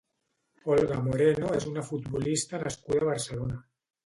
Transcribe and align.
Olga 0.75 0.97
Moreno 1.07 1.51
és 1.57 1.67
una 1.73 1.83
futbolista 1.91 2.63
nascuda 2.65 3.05
a 3.05 3.11
Barcelona. 3.13 3.61